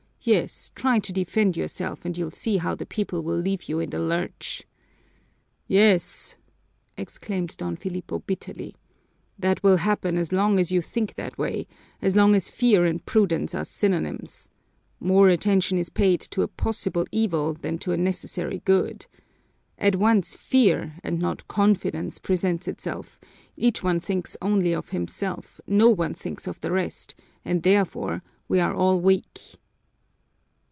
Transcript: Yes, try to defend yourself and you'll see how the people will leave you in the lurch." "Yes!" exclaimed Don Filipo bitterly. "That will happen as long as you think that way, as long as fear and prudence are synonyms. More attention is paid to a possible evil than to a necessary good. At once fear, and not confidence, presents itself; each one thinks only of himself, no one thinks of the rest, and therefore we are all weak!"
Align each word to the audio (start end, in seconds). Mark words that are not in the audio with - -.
Yes, 0.23 0.71
try 0.75 0.99
to 0.99 1.11
defend 1.11 1.57
yourself 1.57 2.05
and 2.05 2.15
you'll 2.15 2.29
see 2.29 2.57
how 2.57 2.75
the 2.75 2.85
people 2.85 3.23
will 3.23 3.39
leave 3.39 3.63
you 3.63 3.79
in 3.79 3.89
the 3.89 3.97
lurch." 3.97 4.61
"Yes!" 5.67 6.35
exclaimed 6.95 7.57
Don 7.57 7.75
Filipo 7.75 8.19
bitterly. 8.19 8.75
"That 9.39 9.63
will 9.63 9.77
happen 9.77 10.19
as 10.19 10.31
long 10.31 10.59
as 10.59 10.71
you 10.71 10.79
think 10.79 11.15
that 11.15 11.39
way, 11.39 11.65
as 12.03 12.15
long 12.15 12.35
as 12.35 12.49
fear 12.49 12.85
and 12.85 13.03
prudence 13.03 13.55
are 13.55 13.65
synonyms. 13.65 14.47
More 14.99 15.27
attention 15.27 15.79
is 15.79 15.89
paid 15.89 16.21
to 16.29 16.43
a 16.43 16.47
possible 16.47 17.07
evil 17.11 17.55
than 17.55 17.79
to 17.79 17.91
a 17.91 17.97
necessary 17.97 18.61
good. 18.63 19.07
At 19.79 19.95
once 19.95 20.35
fear, 20.35 20.99
and 21.03 21.17
not 21.17 21.47
confidence, 21.47 22.19
presents 22.19 22.67
itself; 22.67 23.19
each 23.57 23.81
one 23.81 23.99
thinks 23.99 24.37
only 24.39 24.71
of 24.71 24.89
himself, 24.89 25.59
no 25.65 25.89
one 25.89 26.13
thinks 26.13 26.45
of 26.45 26.59
the 26.61 26.71
rest, 26.71 27.15
and 27.43 27.63
therefore 27.63 28.21
we 28.47 28.59
are 28.59 28.75
all 28.75 28.99
weak!" 29.01 29.55